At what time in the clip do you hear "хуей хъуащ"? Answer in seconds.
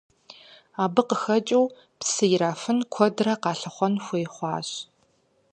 4.05-4.69